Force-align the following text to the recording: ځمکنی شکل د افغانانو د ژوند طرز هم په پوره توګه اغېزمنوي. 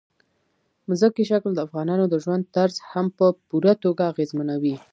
ځمکنی 0.99 1.23
شکل 1.31 1.51
د 1.53 1.59
افغانانو 1.67 2.05
د 2.09 2.15
ژوند 2.23 2.43
طرز 2.55 2.75
هم 2.91 3.05
په 3.17 3.25
پوره 3.47 3.73
توګه 3.83 4.03
اغېزمنوي. 4.11 4.75